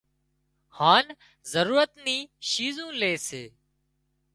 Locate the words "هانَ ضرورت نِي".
0.77-2.17